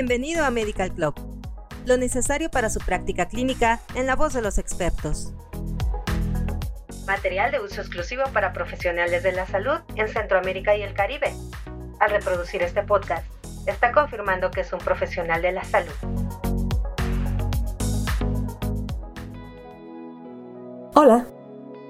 Bienvenido 0.00 0.44
a 0.44 0.52
Medical 0.52 0.94
Club, 0.94 1.12
lo 1.84 1.96
necesario 1.96 2.52
para 2.52 2.70
su 2.70 2.78
práctica 2.78 3.26
clínica 3.26 3.80
en 3.96 4.06
la 4.06 4.14
voz 4.14 4.32
de 4.32 4.40
los 4.40 4.56
expertos. 4.56 5.32
Material 7.04 7.50
de 7.50 7.58
uso 7.58 7.80
exclusivo 7.80 8.22
para 8.32 8.52
profesionales 8.52 9.24
de 9.24 9.32
la 9.32 9.44
salud 9.44 9.80
en 9.96 10.06
Centroamérica 10.06 10.76
y 10.76 10.82
el 10.82 10.94
Caribe. 10.94 11.32
Al 11.98 12.12
reproducir 12.12 12.62
este 12.62 12.84
podcast, 12.84 13.26
está 13.66 13.90
confirmando 13.90 14.52
que 14.52 14.60
es 14.60 14.72
un 14.72 14.78
profesional 14.78 15.42
de 15.42 15.50
la 15.50 15.64
salud. 15.64 15.90
Hola, 20.94 21.26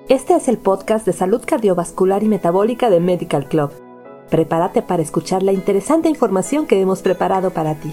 este 0.08 0.34
es 0.34 0.48
el 0.48 0.56
podcast 0.56 1.04
de 1.04 1.12
salud 1.12 1.44
cardiovascular 1.46 2.22
y 2.22 2.28
metabólica 2.28 2.88
de 2.88 3.00
Medical 3.00 3.46
Club. 3.50 3.87
Prepárate 4.30 4.82
para 4.82 5.02
escuchar 5.02 5.42
la 5.42 5.52
interesante 5.52 6.08
información 6.08 6.66
que 6.66 6.80
hemos 6.80 7.02
preparado 7.02 7.50
para 7.50 7.74
ti. 7.74 7.92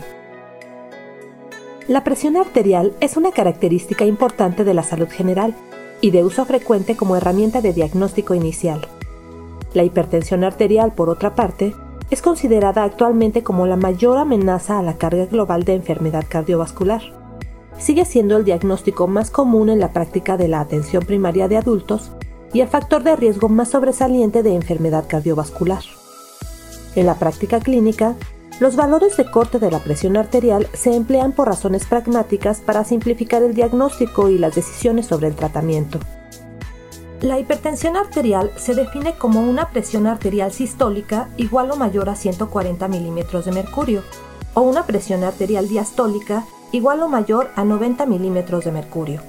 La 1.87 2.03
presión 2.03 2.35
arterial 2.35 2.93
es 2.99 3.15
una 3.15 3.31
característica 3.31 4.05
importante 4.05 4.63
de 4.63 4.73
la 4.73 4.83
salud 4.83 5.07
general 5.09 5.55
y 6.01 6.11
de 6.11 6.23
uso 6.23 6.45
frecuente 6.45 6.95
como 6.97 7.15
herramienta 7.15 7.61
de 7.61 7.73
diagnóstico 7.73 8.33
inicial. 8.33 8.81
La 9.73 9.83
hipertensión 9.83 10.43
arterial, 10.43 10.93
por 10.93 11.09
otra 11.09 11.35
parte, 11.35 11.73
es 12.09 12.21
considerada 12.21 12.83
actualmente 12.83 13.43
como 13.43 13.67
la 13.67 13.75
mayor 13.75 14.17
amenaza 14.17 14.79
a 14.79 14.83
la 14.83 14.97
carga 14.97 15.25
global 15.25 15.63
de 15.63 15.75
enfermedad 15.75 16.25
cardiovascular 16.27 17.01
sigue 17.77 18.05
siendo 18.05 18.37
el 18.37 18.45
diagnóstico 18.45 19.07
más 19.07 19.29
común 19.29 19.69
en 19.69 19.79
la 19.79 19.91
práctica 19.91 20.37
de 20.37 20.47
la 20.47 20.61
atención 20.61 21.05
primaria 21.05 21.47
de 21.47 21.57
adultos 21.57 22.11
y 22.53 22.61
el 22.61 22.67
factor 22.67 23.03
de 23.03 23.15
riesgo 23.15 23.49
más 23.49 23.69
sobresaliente 23.69 24.43
de 24.43 24.55
enfermedad 24.55 25.05
cardiovascular. 25.07 25.83
En 26.95 27.05
la 27.05 27.15
práctica 27.15 27.59
clínica, 27.59 28.15
los 28.59 28.77
valores 28.77 29.17
de 29.17 29.29
corte 29.29 29.59
de 29.59 29.69
la 29.69 29.79
presión 29.79 30.15
arterial 30.15 30.67
se 30.73 30.95
emplean 30.95 31.33
por 31.33 31.47
razones 31.47 31.85
pragmáticas 31.85 32.61
para 32.61 32.85
simplificar 32.85 33.43
el 33.43 33.53
diagnóstico 33.53 34.29
y 34.29 34.37
las 34.37 34.55
decisiones 34.55 35.07
sobre 35.07 35.27
el 35.27 35.35
tratamiento. 35.35 35.99
La 37.21 37.39
hipertensión 37.39 37.97
arterial 37.97 38.51
se 38.55 38.75
define 38.75 39.15
como 39.15 39.41
una 39.41 39.69
presión 39.71 40.07
arterial 40.07 40.51
sistólica 40.51 41.29
igual 41.37 41.71
o 41.71 41.75
mayor 41.75 42.09
a 42.09 42.15
140 42.15 42.87
milímetros 42.87 43.45
de 43.45 43.51
mercurio, 43.51 44.03
o 44.53 44.61
una 44.61 44.85
presión 44.85 45.23
arterial 45.23 45.67
diastólica 45.67 46.45
igual 46.71 47.01
o 47.03 47.09
mayor 47.09 47.51
a 47.55 47.65
90 47.65 48.05
milímetros 48.05 48.63
de 48.63 48.71
mercurio. 48.71 49.21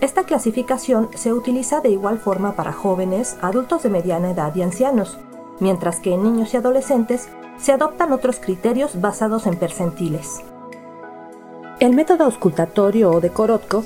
Esta 0.00 0.24
clasificación 0.24 1.08
se 1.14 1.32
utiliza 1.32 1.80
de 1.80 1.90
igual 1.90 2.18
forma 2.18 2.54
para 2.54 2.72
jóvenes, 2.72 3.36
adultos 3.40 3.82
de 3.82 3.90
mediana 3.90 4.30
edad 4.30 4.54
y 4.54 4.62
ancianos, 4.62 5.18
mientras 5.60 6.00
que 6.00 6.14
en 6.14 6.22
niños 6.22 6.54
y 6.54 6.56
adolescentes 6.56 7.28
se 7.58 7.72
adoptan 7.72 8.12
otros 8.12 8.38
criterios 8.38 9.00
basados 9.00 9.46
en 9.46 9.56
percentiles. 9.56 10.42
El 11.80 11.94
método 11.94 12.24
auscultatorio 12.24 13.10
o 13.10 13.20
de 13.20 13.30
Korotkov 13.30 13.84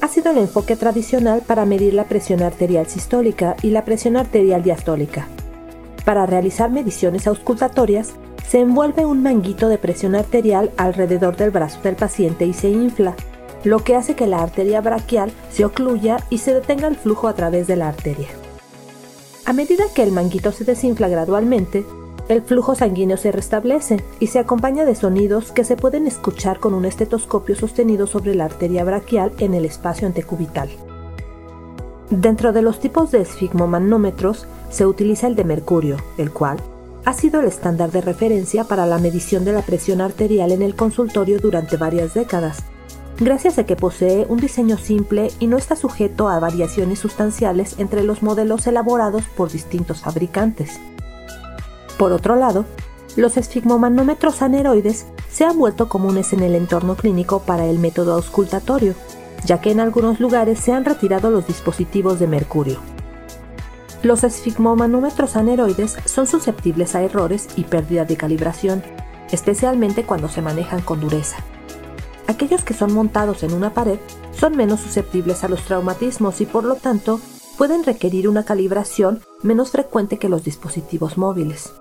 ha 0.00 0.08
sido 0.08 0.32
el 0.32 0.38
enfoque 0.38 0.76
tradicional 0.76 1.42
para 1.46 1.64
medir 1.64 1.94
la 1.94 2.04
presión 2.04 2.42
arterial 2.42 2.86
sistólica 2.86 3.56
y 3.62 3.70
la 3.70 3.84
presión 3.84 4.16
arterial 4.16 4.62
diastólica. 4.62 5.28
Para 6.04 6.26
realizar 6.26 6.70
mediciones 6.70 7.26
auscultatorias, 7.26 8.14
se 8.46 8.60
envuelve 8.60 9.06
un 9.06 9.22
manguito 9.22 9.68
de 9.68 9.78
presión 9.78 10.14
arterial 10.14 10.72
alrededor 10.76 11.36
del 11.36 11.50
brazo 11.50 11.80
del 11.82 11.94
paciente 11.96 12.44
y 12.44 12.52
se 12.52 12.68
infla, 12.68 13.14
lo 13.64 13.78
que 13.84 13.94
hace 13.94 14.14
que 14.14 14.26
la 14.26 14.42
arteria 14.42 14.80
braquial 14.80 15.30
se 15.50 15.64
ocluya 15.64 16.18
y 16.30 16.38
se 16.38 16.52
detenga 16.52 16.88
el 16.88 16.96
flujo 16.96 17.28
a 17.28 17.34
través 17.34 17.68
de 17.68 17.76
la 17.76 17.88
arteria. 17.88 18.28
A 19.44 19.52
medida 19.52 19.84
que 19.92 20.04
el 20.04 20.12
manguito 20.12 20.52
se 20.52 20.64
desinfla 20.64 21.08
gradualmente, 21.08 21.84
el 22.28 22.42
flujo 22.42 22.76
sanguíneo 22.76 23.16
se 23.16 23.32
restablece 23.32 24.02
y 24.20 24.28
se 24.28 24.38
acompaña 24.38 24.84
de 24.84 24.94
sonidos 24.94 25.50
que 25.50 25.64
se 25.64 25.76
pueden 25.76 26.06
escuchar 26.06 26.60
con 26.60 26.74
un 26.74 26.84
estetoscopio 26.84 27.56
sostenido 27.56 28.06
sobre 28.06 28.36
la 28.36 28.44
arteria 28.44 28.84
braquial 28.84 29.32
en 29.38 29.54
el 29.54 29.64
espacio 29.64 30.06
antecubital. 30.06 30.70
Dentro 32.10 32.52
de 32.52 32.62
los 32.62 32.78
tipos 32.78 33.10
de 33.10 33.22
esfigmomanómetros 33.22 34.46
se 34.70 34.86
utiliza 34.86 35.26
el 35.26 35.34
de 35.34 35.44
mercurio, 35.44 35.96
el 36.18 36.30
cual, 36.30 36.58
ha 37.04 37.12
sido 37.12 37.40
el 37.40 37.46
estándar 37.46 37.90
de 37.90 38.00
referencia 38.00 38.62
para 38.64 38.86
la 38.86 38.98
medición 38.98 39.44
de 39.44 39.52
la 39.52 39.62
presión 39.62 40.00
arterial 40.00 40.52
en 40.52 40.62
el 40.62 40.76
consultorio 40.76 41.40
durante 41.40 41.76
varias 41.76 42.14
décadas, 42.14 42.62
gracias 43.24 43.58
a 43.58 43.64
que 43.64 43.76
posee 43.76 44.26
un 44.28 44.38
diseño 44.38 44.78
simple 44.78 45.30
y 45.38 45.46
no 45.46 45.56
está 45.56 45.76
sujeto 45.76 46.28
a 46.28 46.38
variaciones 46.38 46.98
sustanciales 46.98 47.76
entre 47.78 48.02
los 48.02 48.22
modelos 48.22 48.66
elaborados 48.66 49.24
por 49.36 49.50
distintos 49.50 50.00
fabricantes. 50.00 50.80
Por 51.98 52.12
otro 52.12 52.36
lado, 52.36 52.64
los 53.16 53.36
esfigmomanómetros 53.36 54.40
aneroides 54.40 55.06
se 55.30 55.44
han 55.44 55.58
vuelto 55.58 55.88
comunes 55.88 56.32
en 56.32 56.42
el 56.42 56.54
entorno 56.54 56.96
clínico 56.96 57.40
para 57.40 57.66
el 57.66 57.78
método 57.78 58.14
auscultatorio, 58.14 58.94
ya 59.44 59.60
que 59.60 59.70
en 59.70 59.80
algunos 59.80 60.20
lugares 60.20 60.58
se 60.58 60.72
han 60.72 60.84
retirado 60.84 61.30
los 61.30 61.46
dispositivos 61.46 62.18
de 62.18 62.26
mercurio. 62.26 62.80
Los 64.02 64.24
esfigmomanómetros 64.24 65.36
aneroides 65.36 65.96
son 66.06 66.26
susceptibles 66.26 66.94
a 66.94 67.02
errores 67.02 67.48
y 67.56 67.64
pérdida 67.64 68.04
de 68.04 68.16
calibración, 68.16 68.82
especialmente 69.30 70.04
cuando 70.04 70.28
se 70.28 70.42
manejan 70.42 70.80
con 70.80 71.00
dureza. 71.00 71.36
Aquellos 72.26 72.64
que 72.64 72.74
son 72.74 72.92
montados 72.92 73.42
en 73.42 73.52
una 73.52 73.74
pared 73.74 73.98
son 74.32 74.56
menos 74.56 74.80
susceptibles 74.80 75.44
a 75.44 75.48
los 75.48 75.62
traumatismos 75.62 76.40
y 76.40 76.46
por 76.46 76.64
lo 76.64 76.76
tanto 76.76 77.20
pueden 77.58 77.84
requerir 77.84 78.28
una 78.28 78.44
calibración 78.44 79.20
menos 79.42 79.70
frecuente 79.70 80.18
que 80.18 80.28
los 80.28 80.44
dispositivos 80.44 81.18
móviles. 81.18 81.74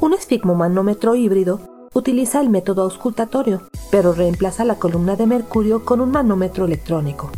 Un 0.00 0.14
esfigmomanómetro 0.14 1.14
híbrido 1.14 1.60
utiliza 1.94 2.40
el 2.40 2.48
método 2.48 2.82
auscultatorio, 2.82 3.62
pero 3.90 4.12
reemplaza 4.12 4.64
la 4.64 4.76
columna 4.76 5.16
de 5.16 5.26
mercurio 5.26 5.84
con 5.84 6.00
un 6.00 6.10
manómetro 6.10 6.64
electrónico. 6.64 7.30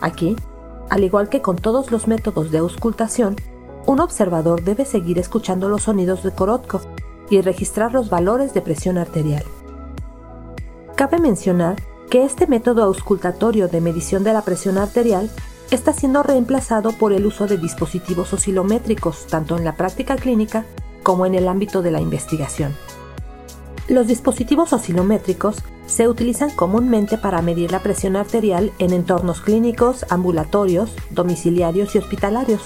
Aquí 0.00 0.36
al 0.88 1.04
igual 1.04 1.28
que 1.28 1.42
con 1.42 1.56
todos 1.56 1.90
los 1.90 2.06
métodos 2.06 2.50
de 2.50 2.58
auscultación, 2.58 3.36
un 3.86 4.00
observador 4.00 4.62
debe 4.62 4.84
seguir 4.84 5.18
escuchando 5.18 5.68
los 5.68 5.84
sonidos 5.84 6.22
de 6.22 6.30
Korotkov 6.30 6.82
y 7.30 7.40
registrar 7.40 7.92
los 7.92 8.08
valores 8.08 8.54
de 8.54 8.60
presión 8.60 8.98
arterial. 8.98 9.44
Cabe 10.96 11.18
mencionar 11.18 11.76
que 12.08 12.24
este 12.24 12.46
método 12.46 12.82
auscultatorio 12.82 13.68
de 13.68 13.82
medición 13.82 14.24
de 14.24 14.32
la 14.32 14.40
presión 14.40 14.78
arterial 14.78 15.30
está 15.70 15.92
siendo 15.92 16.22
reemplazado 16.22 16.92
por 16.92 17.12
el 17.12 17.26
uso 17.26 17.46
de 17.46 17.58
dispositivos 17.58 18.32
oscilométricos 18.32 19.26
tanto 19.26 19.58
en 19.58 19.64
la 19.66 19.76
práctica 19.76 20.16
clínica 20.16 20.64
como 21.02 21.26
en 21.26 21.34
el 21.34 21.48
ámbito 21.48 21.82
de 21.82 21.90
la 21.90 22.00
investigación. 22.00 22.74
Los 23.88 24.06
dispositivos 24.06 24.72
oscilométricos 24.72 25.56
se 25.86 26.08
utilizan 26.08 26.48
comúnmente 26.48 27.18
para 27.18 27.42
medir 27.42 27.72
la 27.72 27.82
presión 27.82 28.16
arterial 28.16 28.72
en 28.78 28.94
entornos 28.94 29.42
clínicos, 29.42 30.06
ambulatorios, 30.08 30.94
domiciliarios 31.10 31.94
y 31.94 31.98
hospitalarios, 31.98 32.62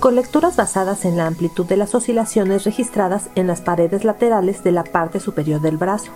con 0.00 0.16
lecturas 0.16 0.54
basadas 0.56 1.06
en 1.06 1.16
la 1.16 1.26
amplitud 1.26 1.64
de 1.64 1.78
las 1.78 1.94
oscilaciones 1.94 2.64
registradas 2.64 3.30
en 3.36 3.46
las 3.46 3.62
paredes 3.62 4.04
laterales 4.04 4.62
de 4.62 4.72
la 4.72 4.84
parte 4.84 5.18
superior 5.18 5.62
del 5.62 5.78
brazo. 5.78 6.12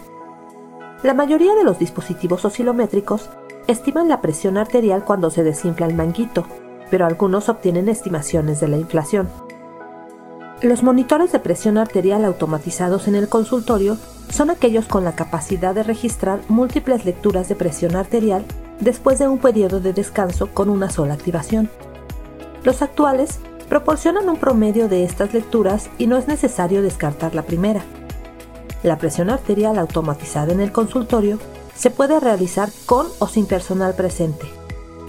La 1.02 1.14
mayoría 1.14 1.54
de 1.54 1.62
los 1.62 1.78
dispositivos 1.78 2.44
oscilométricos 2.44 3.30
estiman 3.68 4.08
la 4.08 4.20
presión 4.20 4.58
arterial 4.58 5.04
cuando 5.04 5.30
se 5.30 5.44
desinfla 5.44 5.86
el 5.86 5.94
manguito, 5.94 6.44
pero 6.90 7.06
algunos 7.06 7.48
obtienen 7.48 7.88
estimaciones 7.88 8.58
de 8.58 8.66
la 8.66 8.78
inflación. 8.78 9.28
Los 10.60 10.82
monitores 10.82 11.30
de 11.30 11.38
presión 11.38 11.78
arterial 11.78 12.24
automatizados 12.24 13.06
en 13.06 13.14
el 13.14 13.28
consultorio 13.28 13.96
son 14.28 14.50
aquellos 14.50 14.86
con 14.86 15.04
la 15.04 15.14
capacidad 15.14 15.72
de 15.72 15.84
registrar 15.84 16.40
múltiples 16.48 17.04
lecturas 17.04 17.48
de 17.48 17.54
presión 17.54 17.94
arterial 17.94 18.44
después 18.80 19.20
de 19.20 19.28
un 19.28 19.38
periodo 19.38 19.78
de 19.78 19.92
descanso 19.92 20.48
con 20.52 20.68
una 20.68 20.90
sola 20.90 21.14
activación. 21.14 21.70
Los 22.64 22.82
actuales 22.82 23.38
proporcionan 23.68 24.28
un 24.28 24.36
promedio 24.36 24.88
de 24.88 25.04
estas 25.04 25.32
lecturas 25.32 25.90
y 25.96 26.08
no 26.08 26.16
es 26.16 26.26
necesario 26.26 26.82
descartar 26.82 27.36
la 27.36 27.42
primera. 27.42 27.84
La 28.82 28.98
presión 28.98 29.30
arterial 29.30 29.78
automatizada 29.78 30.52
en 30.52 30.60
el 30.60 30.72
consultorio 30.72 31.38
se 31.74 31.90
puede 31.90 32.20
realizar 32.20 32.68
con 32.86 33.08
o 33.18 33.28
sin 33.28 33.46
personal 33.46 33.94
presente, 33.96 34.46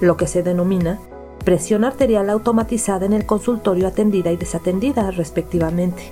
lo 0.01 0.17
que 0.17 0.27
se 0.27 0.43
denomina 0.43 0.99
presión 1.43 1.83
arterial 1.83 2.29
automatizada 2.29 3.05
en 3.05 3.13
el 3.13 3.25
consultorio 3.25 3.87
atendida 3.87 4.31
y 4.31 4.37
desatendida 4.37 5.09
respectivamente. 5.11 6.11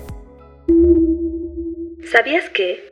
¿Sabías 2.11 2.49
que? 2.49 2.91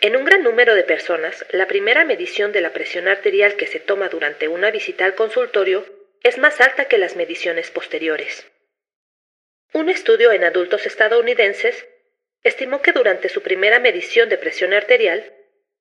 En 0.00 0.16
un 0.16 0.24
gran 0.24 0.42
número 0.42 0.74
de 0.74 0.84
personas, 0.84 1.46
la 1.50 1.66
primera 1.66 2.04
medición 2.04 2.52
de 2.52 2.60
la 2.60 2.72
presión 2.72 3.08
arterial 3.08 3.56
que 3.56 3.66
se 3.66 3.80
toma 3.80 4.08
durante 4.08 4.48
una 4.48 4.70
visita 4.70 5.04
al 5.04 5.14
consultorio 5.14 5.84
es 6.22 6.38
más 6.38 6.60
alta 6.60 6.84
que 6.84 6.98
las 6.98 7.16
mediciones 7.16 7.70
posteriores. 7.70 8.46
Un 9.72 9.88
estudio 9.88 10.30
en 10.32 10.44
adultos 10.44 10.86
estadounidenses 10.86 11.86
estimó 12.44 12.82
que 12.82 12.92
durante 12.92 13.28
su 13.28 13.42
primera 13.42 13.80
medición 13.80 14.28
de 14.28 14.38
presión 14.38 14.72
arterial, 14.74 15.32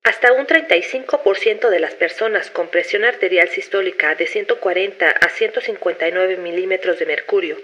hasta 0.04 0.34
un 0.34 0.48
35% 0.48 1.70
de 1.70 1.80
las 1.80 1.94
personas 1.94 2.50
con 2.50 2.70
presión 2.70 3.06
arterial 3.06 3.50
sistólica 3.50 4.16
de 4.16 4.28
140 4.28 5.10
a 5.10 5.30
159 5.30 6.38
milímetros 6.38 7.00
de 7.00 7.06
mercurio 7.06 7.58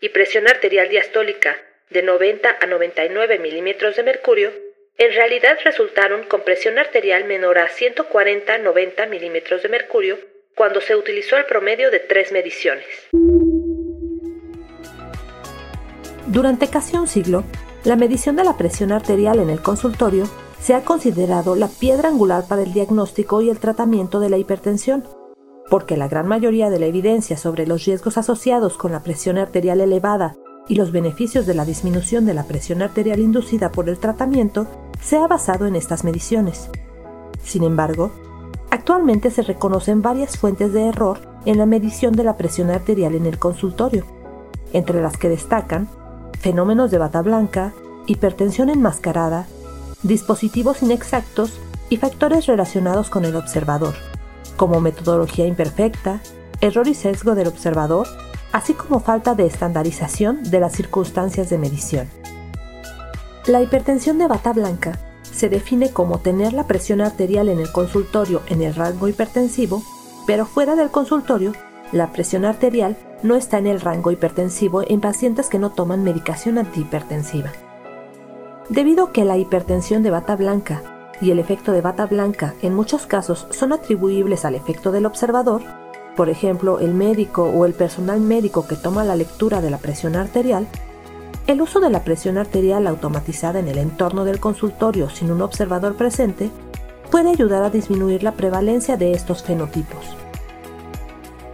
y 0.00 0.10
presión 0.10 0.48
arterial 0.48 0.88
diastólica 0.88 1.60
de 1.90 2.02
90 2.02 2.56
a 2.60 2.66
99 2.66 3.38
milímetros 3.38 3.96
de 3.96 4.02
mercurio 4.02 4.52
en 4.98 5.12
realidad 5.12 5.58
resultaron 5.64 6.24
con 6.24 6.42
presión 6.42 6.78
arterial 6.78 7.24
menor 7.24 7.58
a 7.58 7.68
140-90 7.68 9.08
milímetros 9.08 9.62
de 9.62 9.68
mercurio 9.68 10.18
cuando 10.54 10.80
se 10.80 10.94
utilizó 10.96 11.36
el 11.36 11.46
promedio 11.46 11.90
de 11.90 11.98
tres 11.98 12.30
mediciones. 12.30 12.86
Durante 16.26 16.68
casi 16.68 16.96
un 16.96 17.08
siglo, 17.08 17.44
la 17.84 17.96
medición 17.96 18.36
de 18.36 18.44
la 18.44 18.56
presión 18.56 18.92
arterial 18.92 19.40
en 19.40 19.50
el 19.50 19.60
consultorio 19.60 20.26
se 20.60 20.74
ha 20.74 20.84
considerado 20.84 21.56
la 21.56 21.66
piedra 21.66 22.08
angular 22.08 22.44
para 22.46 22.62
el 22.62 22.72
diagnóstico 22.72 23.42
y 23.42 23.50
el 23.50 23.58
tratamiento 23.58 24.20
de 24.20 24.30
la 24.30 24.38
hipertensión, 24.38 25.04
porque 25.68 25.96
la 25.96 26.06
gran 26.06 26.28
mayoría 26.28 26.70
de 26.70 26.78
la 26.78 26.86
evidencia 26.86 27.36
sobre 27.36 27.66
los 27.66 27.84
riesgos 27.84 28.18
asociados 28.18 28.76
con 28.76 28.92
la 28.92 29.02
presión 29.02 29.36
arterial 29.36 29.80
elevada 29.80 30.36
y 30.68 30.76
los 30.76 30.92
beneficios 30.92 31.44
de 31.44 31.54
la 31.54 31.64
disminución 31.64 32.24
de 32.24 32.34
la 32.34 32.44
presión 32.44 32.82
arterial 32.82 33.18
inducida 33.18 33.72
por 33.72 33.88
el 33.88 33.98
tratamiento 33.98 34.68
se 35.00 35.16
ha 35.16 35.26
basado 35.26 35.66
en 35.66 35.74
estas 35.74 36.04
mediciones. 36.04 36.70
Sin 37.42 37.64
embargo, 37.64 38.12
actualmente 38.70 39.32
se 39.32 39.42
reconocen 39.42 40.02
varias 40.02 40.38
fuentes 40.38 40.72
de 40.72 40.86
error 40.86 41.18
en 41.46 41.58
la 41.58 41.66
medición 41.66 42.14
de 42.14 42.22
la 42.22 42.36
presión 42.36 42.70
arterial 42.70 43.16
en 43.16 43.26
el 43.26 43.40
consultorio, 43.40 44.04
entre 44.72 45.02
las 45.02 45.16
que 45.16 45.28
destacan 45.28 45.88
fenómenos 46.42 46.90
de 46.90 46.98
bata 46.98 47.22
blanca, 47.22 47.72
hipertensión 48.06 48.68
enmascarada, 48.68 49.46
dispositivos 50.02 50.82
inexactos 50.82 51.52
y 51.88 51.98
factores 51.98 52.46
relacionados 52.46 53.10
con 53.10 53.24
el 53.24 53.36
observador, 53.36 53.94
como 54.56 54.80
metodología 54.80 55.46
imperfecta, 55.46 56.20
error 56.60 56.88
y 56.88 56.94
sesgo 56.94 57.36
del 57.36 57.46
observador, 57.46 58.08
así 58.50 58.74
como 58.74 58.98
falta 58.98 59.36
de 59.36 59.46
estandarización 59.46 60.42
de 60.42 60.58
las 60.58 60.72
circunstancias 60.72 61.48
de 61.48 61.58
medición. 61.58 62.08
La 63.46 63.62
hipertensión 63.62 64.18
de 64.18 64.26
bata 64.26 64.52
blanca 64.52 64.98
se 65.22 65.48
define 65.48 65.92
como 65.92 66.18
tener 66.18 66.52
la 66.52 66.66
presión 66.66 67.00
arterial 67.00 67.48
en 67.48 67.60
el 67.60 67.70
consultorio 67.70 68.42
en 68.48 68.62
el 68.62 68.74
rango 68.74 69.06
hipertensivo, 69.06 69.82
pero 70.26 70.44
fuera 70.44 70.74
del 70.74 70.90
consultorio, 70.90 71.52
la 71.92 72.10
presión 72.10 72.44
arterial 72.44 72.96
no 73.22 73.34
está 73.36 73.58
en 73.58 73.66
el 73.66 73.80
rango 73.80 74.10
hipertensivo 74.10 74.82
en 74.86 75.00
pacientes 75.00 75.48
que 75.48 75.58
no 75.58 75.70
toman 75.70 76.04
medicación 76.04 76.58
antihipertensiva. 76.58 77.50
Debido 78.68 79.06
a 79.06 79.12
que 79.12 79.24
la 79.24 79.36
hipertensión 79.38 80.02
de 80.02 80.10
bata 80.10 80.36
blanca 80.36 80.82
y 81.20 81.30
el 81.30 81.38
efecto 81.38 81.72
de 81.72 81.80
bata 81.80 82.06
blanca 82.06 82.54
en 82.62 82.74
muchos 82.74 83.06
casos 83.06 83.46
son 83.50 83.72
atribuibles 83.72 84.44
al 84.44 84.54
efecto 84.54 84.92
del 84.92 85.06
observador, 85.06 85.62
por 86.16 86.28
ejemplo 86.28 86.80
el 86.80 86.94
médico 86.94 87.44
o 87.44 87.64
el 87.66 87.74
personal 87.74 88.20
médico 88.20 88.66
que 88.66 88.76
toma 88.76 89.04
la 89.04 89.16
lectura 89.16 89.60
de 89.60 89.70
la 89.70 89.78
presión 89.78 90.16
arterial, 90.16 90.66
el 91.46 91.60
uso 91.60 91.80
de 91.80 91.90
la 91.90 92.04
presión 92.04 92.38
arterial 92.38 92.86
automatizada 92.86 93.58
en 93.58 93.68
el 93.68 93.78
entorno 93.78 94.24
del 94.24 94.40
consultorio 94.40 95.10
sin 95.10 95.30
un 95.30 95.42
observador 95.42 95.96
presente 95.96 96.50
puede 97.10 97.30
ayudar 97.30 97.62
a 97.62 97.70
disminuir 97.70 98.22
la 98.22 98.32
prevalencia 98.32 98.96
de 98.96 99.12
estos 99.12 99.42
fenotipos. 99.42 100.16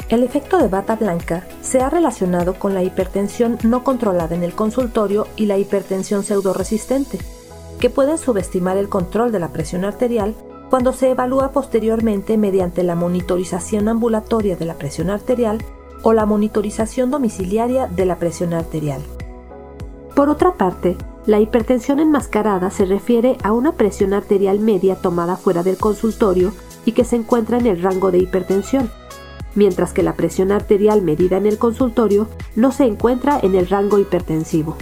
El 0.09 0.23
efecto 0.23 0.57
de 0.57 0.69
bata 0.69 0.97
blanca 0.97 1.47
se 1.61 1.83
ha 1.83 1.91
relacionado 1.91 2.55
con 2.55 2.73
la 2.73 2.83
hipertensión 2.83 3.59
no 3.63 3.85
controlada 3.85 4.35
en 4.35 4.43
el 4.43 4.55
consultorio 4.55 5.27
y 5.37 5.45
la 5.45 5.59
hipertensión 5.59 6.25
pseudoresistente, 6.25 7.19
que 7.79 7.91
pueden 7.91 8.17
subestimar 8.17 8.79
el 8.79 8.89
control 8.89 9.33
de 9.33 9.39
la 9.39 9.49
presión 9.49 9.85
arterial 9.85 10.35
cuando 10.71 10.95
se 10.95 11.11
evalúa 11.11 11.53
posteriormente 11.53 12.39
mediante 12.39 12.83
la 12.85 12.95
monitorización 12.95 13.89
ambulatoria 13.89 14.57
de 14.57 14.65
la 14.65 14.75
presión 14.75 15.11
arterial 15.11 15.63
o 16.03 16.15
la 16.15 16.25
monitorización 16.25 17.11
domiciliaria 17.11 17.87
de 17.87 18.07
la 18.07 18.17
presión 18.17 18.55
arterial. 18.55 19.03
Por 20.15 20.31
otra 20.31 20.55
parte, 20.55 20.97
la 21.27 21.39
hipertensión 21.39 22.01
enmascarada 22.01 22.71
se 22.71 22.87
refiere 22.87 23.37
a 23.43 23.53
una 23.53 23.73
presión 23.73 24.15
arterial 24.15 24.59
media 24.59 24.97
tomada 24.97 25.37
fuera 25.37 25.63
del 25.63 25.77
consultorio 25.77 26.53
y 26.87 26.93
que 26.93 27.05
se 27.05 27.17
encuentra 27.17 27.59
en 27.59 27.67
el 27.67 27.83
rango 27.83 28.11
de 28.11 28.19
hipertensión, 28.19 28.91
mientras 29.55 29.93
que 29.93 30.03
la 30.03 30.15
presión 30.15 30.53
arterial 30.53 31.03
medida 31.03 31.37
en 31.37 31.47
el 31.47 31.59
consultorio 31.59 32.29
no 32.57 32.73
se 32.73 32.85
encuentra 32.85 33.39
en 33.43 33.55
el 33.55 33.69
rango 33.69 33.99
hipertensivo. 33.99 34.77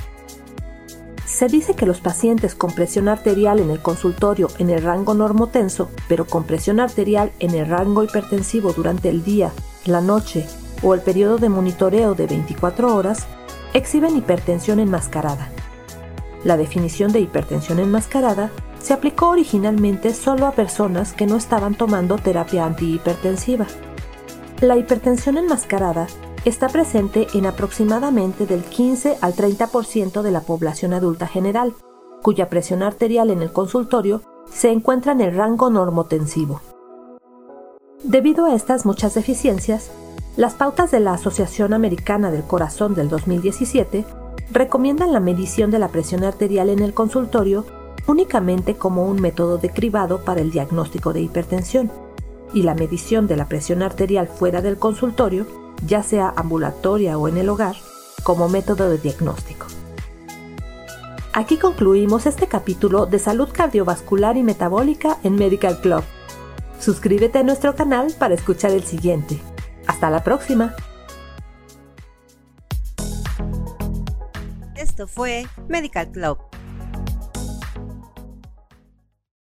Se 1.24 1.48
dice 1.48 1.74
que 1.74 1.86
los 1.86 2.00
pacientes 2.00 2.54
con 2.54 2.72
presión 2.72 3.08
arterial 3.08 3.58
en 3.60 3.70
el 3.70 3.80
consultorio 3.80 4.48
en 4.58 4.70
el 4.70 4.82
rango 4.82 5.12
normotenso, 5.12 5.90
pero 6.08 6.24
con 6.24 6.44
presión 6.44 6.80
arterial 6.80 7.32
en 7.40 7.54
el 7.54 7.66
rango 7.66 8.04
hipertensivo 8.04 8.72
durante 8.72 9.08
el 9.10 9.22
día, 9.22 9.52
la 9.84 10.00
noche 10.00 10.46
o 10.82 10.94
el 10.94 11.00
periodo 11.00 11.38
de 11.38 11.48
monitoreo 11.48 12.14
de 12.14 12.26
24 12.26 12.94
horas, 12.94 13.26
exhiben 13.74 14.16
hipertensión 14.16 14.78
enmascarada. 14.80 15.50
La 16.44 16.56
definición 16.56 17.12
de 17.12 17.20
hipertensión 17.20 17.80
enmascarada 17.80 18.50
se 18.80 18.92
aplicó 18.92 19.30
originalmente 19.30 20.14
solo 20.14 20.46
a 20.46 20.52
personas 20.52 21.12
que 21.12 21.26
no 21.26 21.36
estaban 21.36 21.74
tomando 21.74 22.18
terapia 22.18 22.64
antihipertensiva. 22.64 23.66
La 24.62 24.78
hipertensión 24.78 25.36
enmascarada 25.36 26.06
está 26.46 26.68
presente 26.68 27.26
en 27.34 27.44
aproximadamente 27.44 28.46
del 28.46 28.62
15 28.62 29.18
al 29.20 29.34
30% 29.34 30.22
de 30.22 30.30
la 30.30 30.40
población 30.40 30.94
adulta 30.94 31.26
general, 31.26 31.74
cuya 32.22 32.48
presión 32.48 32.82
arterial 32.82 33.28
en 33.28 33.42
el 33.42 33.52
consultorio 33.52 34.22
se 34.50 34.70
encuentra 34.70 35.12
en 35.12 35.20
el 35.20 35.36
rango 35.36 35.68
normotensivo. 35.68 36.62
Debido 38.02 38.46
a 38.46 38.54
estas 38.54 38.86
muchas 38.86 39.12
deficiencias, 39.12 39.90
las 40.38 40.54
pautas 40.54 40.90
de 40.90 41.00
la 41.00 41.12
Asociación 41.12 41.74
Americana 41.74 42.30
del 42.30 42.44
Corazón 42.44 42.94
del 42.94 43.10
2017 43.10 44.06
recomiendan 44.52 45.12
la 45.12 45.20
medición 45.20 45.70
de 45.70 45.80
la 45.80 45.88
presión 45.88 46.24
arterial 46.24 46.70
en 46.70 46.78
el 46.78 46.94
consultorio 46.94 47.66
únicamente 48.06 48.74
como 48.76 49.04
un 49.04 49.20
método 49.20 49.58
de 49.58 49.68
cribado 49.68 50.24
para 50.24 50.40
el 50.40 50.50
diagnóstico 50.50 51.12
de 51.12 51.20
hipertensión 51.20 51.90
y 52.52 52.62
la 52.62 52.74
medición 52.74 53.26
de 53.26 53.36
la 53.36 53.48
presión 53.48 53.82
arterial 53.82 54.28
fuera 54.28 54.62
del 54.62 54.78
consultorio, 54.78 55.46
ya 55.86 56.02
sea 56.02 56.32
ambulatoria 56.36 57.18
o 57.18 57.28
en 57.28 57.36
el 57.36 57.48
hogar, 57.48 57.76
como 58.22 58.48
método 58.48 58.88
de 58.88 58.98
diagnóstico. 58.98 59.66
Aquí 61.32 61.58
concluimos 61.58 62.24
este 62.24 62.46
capítulo 62.46 63.04
de 63.04 63.18
salud 63.18 63.48
cardiovascular 63.52 64.36
y 64.36 64.42
metabólica 64.42 65.18
en 65.22 65.34
Medical 65.34 65.80
Club. 65.80 66.02
Suscríbete 66.80 67.38
a 67.38 67.42
nuestro 67.42 67.74
canal 67.74 68.14
para 68.18 68.34
escuchar 68.34 68.70
el 68.70 68.84
siguiente. 68.84 69.38
Hasta 69.86 70.08
la 70.08 70.24
próxima. 70.24 70.74
Esto 74.74 75.06
fue 75.06 75.46
Medical 75.68 76.10
Club 76.10 76.38